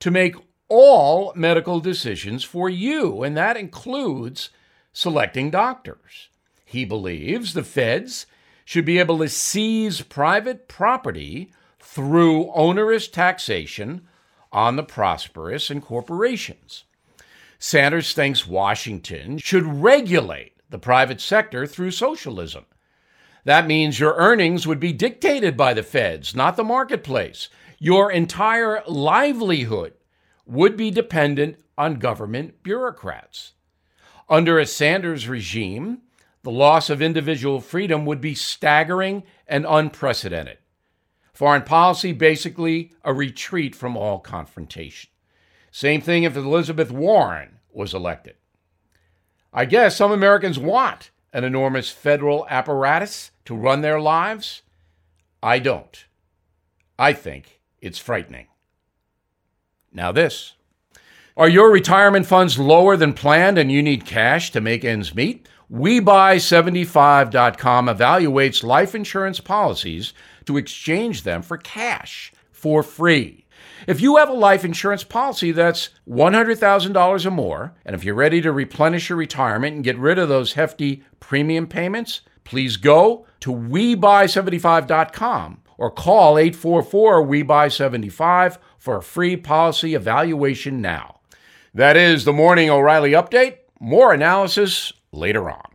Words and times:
to 0.00 0.10
make 0.10 0.34
all 0.68 1.32
medical 1.36 1.80
decisions 1.80 2.42
for 2.44 2.68
you, 2.68 3.22
and 3.22 3.36
that 3.36 3.56
includes 3.56 4.50
selecting 4.92 5.50
doctors. 5.50 6.28
He 6.64 6.84
believes 6.84 7.54
the 7.54 7.62
feds 7.62 8.26
should 8.64 8.84
be 8.84 8.98
able 8.98 9.18
to 9.18 9.28
seize 9.28 10.02
private 10.02 10.68
property 10.68 11.52
through 11.80 12.50
onerous 12.52 13.08
taxation 13.08 14.06
on 14.52 14.76
the 14.76 14.82
prosperous 14.82 15.70
and 15.70 15.82
corporations. 15.82 16.84
Sanders 17.58 18.12
thinks 18.12 18.46
Washington 18.46 19.38
should 19.38 19.64
regulate 19.64 20.52
the 20.70 20.78
private 20.78 21.20
sector 21.20 21.66
through 21.66 21.90
socialism. 21.90 22.64
That 23.44 23.66
means 23.66 23.98
your 24.00 24.14
earnings 24.14 24.66
would 24.66 24.80
be 24.80 24.92
dictated 24.92 25.56
by 25.56 25.74
the 25.74 25.82
feds, 25.82 26.34
not 26.34 26.56
the 26.56 26.64
marketplace. 26.64 27.48
Your 27.78 28.10
entire 28.10 28.82
livelihood 28.86 29.94
would 30.46 30.76
be 30.76 30.90
dependent 30.90 31.56
on 31.76 31.94
government 31.94 32.62
bureaucrats. 32.62 33.52
Under 34.28 34.58
a 34.58 34.66
Sanders 34.66 35.28
regime, 35.28 36.02
the 36.42 36.50
loss 36.50 36.90
of 36.90 37.00
individual 37.00 37.60
freedom 37.60 38.04
would 38.04 38.20
be 38.20 38.34
staggering 38.34 39.22
and 39.46 39.64
unprecedented. 39.68 40.58
Foreign 41.32 41.62
policy, 41.62 42.12
basically, 42.12 42.92
a 43.04 43.14
retreat 43.14 43.74
from 43.74 43.96
all 43.96 44.18
confrontation. 44.18 45.10
Same 45.70 46.00
thing 46.00 46.24
if 46.24 46.36
Elizabeth 46.36 46.90
Warren 46.90 47.58
was 47.72 47.94
elected. 47.94 48.34
I 49.52 49.64
guess 49.64 49.96
some 49.96 50.12
Americans 50.12 50.58
want 50.58 51.10
an 51.32 51.44
enormous 51.44 51.90
federal 51.90 52.46
apparatus 52.48 53.30
to 53.46 53.54
run 53.54 53.80
their 53.80 54.00
lives. 54.00 54.62
I 55.42 55.58
don't. 55.58 56.04
I 56.98 57.12
think 57.12 57.60
it's 57.80 57.98
frightening. 57.98 58.48
Now, 59.92 60.12
this. 60.12 60.54
Are 61.36 61.48
your 61.48 61.70
retirement 61.70 62.26
funds 62.26 62.58
lower 62.58 62.96
than 62.96 63.14
planned 63.14 63.56
and 63.56 63.72
you 63.72 63.82
need 63.82 64.04
cash 64.04 64.50
to 64.52 64.60
make 64.60 64.84
ends 64.84 65.14
meet? 65.14 65.48
WeBuy75.com 65.72 67.86
evaluates 67.86 68.62
life 68.62 68.94
insurance 68.94 69.40
policies 69.40 70.12
to 70.44 70.58
exchange 70.58 71.22
them 71.22 71.40
for 71.40 71.56
cash 71.56 72.30
for 72.50 72.82
free. 72.82 73.46
If 73.86 74.02
you 74.02 74.18
have 74.18 74.28
a 74.28 74.34
life 74.34 74.66
insurance 74.66 75.02
policy 75.02 75.50
that's 75.50 75.88
$100,000 76.06 77.26
or 77.26 77.30
more, 77.30 77.72
and 77.86 77.96
if 77.96 78.04
you're 78.04 78.14
ready 78.14 78.42
to 78.42 78.52
replenish 78.52 79.08
your 79.08 79.16
retirement 79.16 79.74
and 79.74 79.82
get 79.82 79.96
rid 79.96 80.18
of 80.18 80.28
those 80.28 80.52
hefty 80.52 81.04
premium 81.20 81.66
payments, 81.66 82.20
please 82.44 82.76
go 82.76 83.24
to 83.40 83.50
WeBuy75.com 83.50 85.62
or 85.78 85.90
call 85.90 86.36
844 86.36 87.26
WeBuy75 87.26 88.58
for 88.78 88.98
a 88.98 89.02
free 89.02 89.38
policy 89.38 89.94
evaluation 89.94 90.82
now. 90.82 91.20
That 91.72 91.96
is 91.96 92.26
the 92.26 92.34
Morning 92.34 92.68
O'Reilly 92.68 93.12
Update. 93.12 93.56
More 93.80 94.12
analysis 94.12 94.92
later 95.12 95.50
on. 95.50 95.71